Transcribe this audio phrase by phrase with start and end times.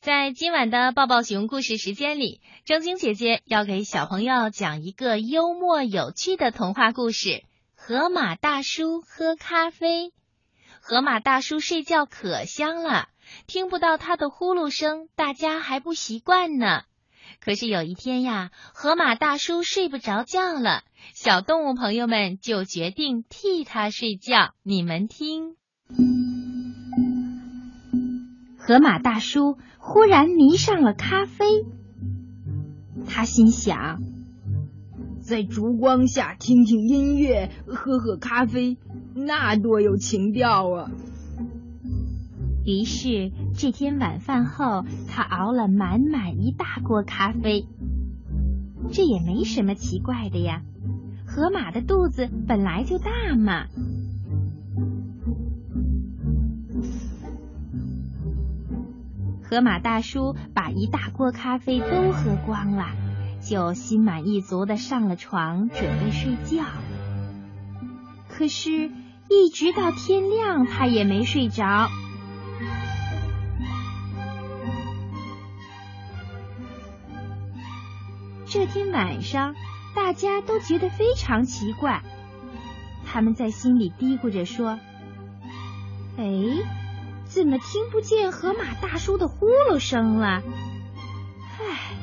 [0.00, 7.28] 在今晚的抱抱熊故事时间里，正晶姐姐要给小朋友讲一个幽默有趣的童话故事
[7.74, 10.06] 《河马大叔喝咖啡》。
[10.80, 13.08] 河马大叔睡觉可香了，
[13.46, 16.84] 听不到他的呼噜声，大家还不习惯呢。
[17.38, 20.82] 可是有一天呀，河马大叔睡不着觉了，
[21.12, 24.54] 小动物朋友们就决定替他睡觉。
[24.62, 25.56] 你们听。
[28.70, 31.44] 河马大叔忽然迷上了咖啡，
[33.04, 34.00] 他心想，
[35.18, 38.78] 在烛光下听听音乐，喝喝咖啡，
[39.12, 40.88] 那多有情调啊！
[42.64, 47.66] 于是这天晚饭后，他熬了满满一大锅咖啡。
[48.92, 50.62] 这也没什么奇怪的呀，
[51.26, 53.66] 河马的肚子本来就大嘛。
[59.50, 62.86] 河马大叔把一大锅咖啡都喝光了，
[63.42, 66.64] 就心满意足的上了床，准备睡觉。
[68.28, 68.92] 可是，
[69.28, 71.88] 一直到天亮，他也没睡着。
[78.46, 79.56] 这天晚上，
[79.96, 82.04] 大家都觉得非常奇怪，
[83.04, 84.78] 他们在心里嘀咕着说
[86.16, 86.24] ：“哎。”
[87.32, 90.42] 怎么听不见河马大叔的呼噜声了？
[91.58, 91.94] 唉，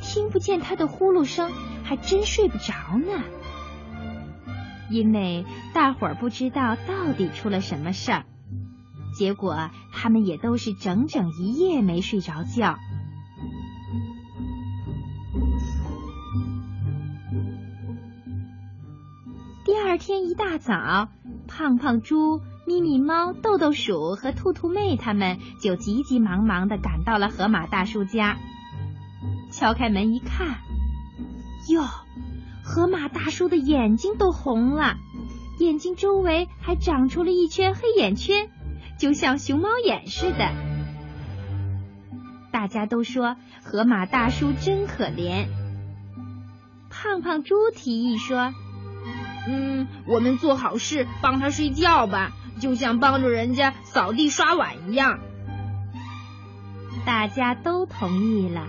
[0.00, 1.50] 听不见他的呼噜声，
[1.82, 3.24] 还真睡不着呢。
[4.90, 8.24] 因为大伙儿不知道到底出了什么事儿，
[9.18, 12.78] 结果他们也都是整整一夜没睡着觉。
[19.64, 21.08] 第二天一大早，
[21.48, 22.40] 胖胖猪。
[22.68, 28.36] 咪咪猫、豆豆鼠和兔兔妹他们就急急忙忙的赶到了河马大叔家。
[29.50, 30.58] 敲开门一看，
[31.70, 31.82] 哟，
[32.62, 34.98] 河马大叔的眼睛都红了，
[35.58, 38.50] 眼睛周围还长出了一圈黑眼圈，
[38.98, 40.52] 就像熊猫眼似的。
[42.52, 45.46] 大家都说河马大叔真可怜。
[46.90, 48.52] 胖胖猪提议说
[49.48, 55.20] ：“嗯，我们做好事帮他睡觉吧。”就像帮助人家扫地刷碗一样，
[57.06, 58.66] 大家都同意了，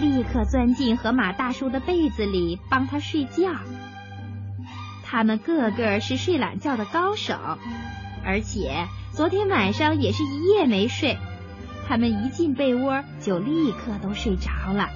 [0.00, 3.52] 立刻钻进河马大叔的被子里帮他睡觉。
[5.04, 7.34] 他们个个是睡懒觉的高手，
[8.24, 11.18] 而且昨天晚上也是一夜没睡。
[11.88, 14.88] 他们一进被窝就立刻都睡着了。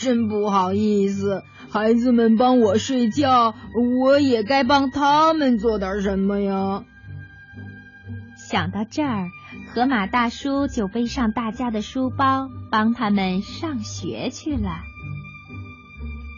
[0.00, 3.54] 真不好意思，孩子们帮我睡觉，
[4.00, 6.84] 我也该帮他们做点什么呀。
[8.48, 9.26] 想到这儿，
[9.72, 14.70] 河马大叔就背上大家的书包，帮他们上学去了。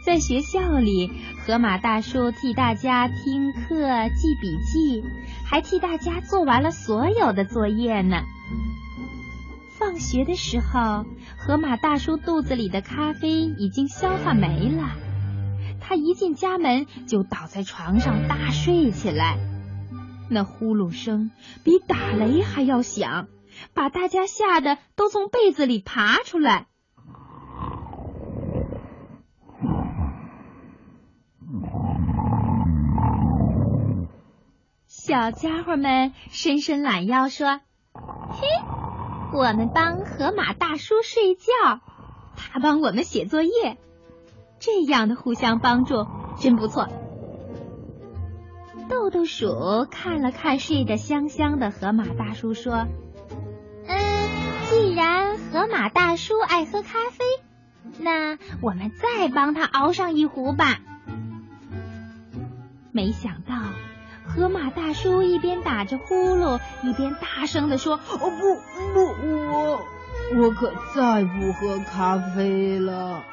[0.07, 1.11] 在学校里，
[1.45, 3.77] 河马大叔替大家听课、
[4.17, 5.05] 记笔记，
[5.45, 8.23] 还替大家做完了所有的作业呢。
[9.99, 11.05] 学的时候，
[11.39, 14.91] 河马大叔肚子里的咖啡已经消化没了。
[15.81, 19.39] 他一进家门就倒在床上大睡起来，
[20.29, 21.31] 那呼噜声
[21.65, 23.29] 比打雷还要响，
[23.75, 26.67] 把大家吓得都从被子里爬出来。
[34.87, 37.61] 小家伙们伸伸懒腰说
[37.95, 38.47] ：“嘿。”
[39.33, 41.81] 我们帮河马大叔睡觉，
[42.37, 43.79] 他帮我们写作业，
[44.59, 46.07] 这样的互相帮助
[46.39, 46.89] 真不错。
[48.89, 52.87] 豆豆鼠看了看睡得香香的河马大叔，说
[53.87, 53.99] ：“嗯，
[54.71, 57.25] 既然河马大叔爱喝咖啡，
[57.99, 60.79] 那我们再帮他熬上一壶吧。”
[62.93, 63.55] 没想到。
[64.39, 68.55] 河马大叔一边打着呼噜，一边大声地说：“哦不
[68.95, 69.01] 不，
[69.51, 69.85] 我
[70.37, 73.25] 我可再不喝咖啡了。”